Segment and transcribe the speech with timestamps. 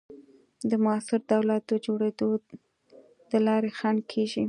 [0.69, 2.29] د موثر دولت د جوړېدو
[3.31, 4.39] د لارې خنډ کېږي.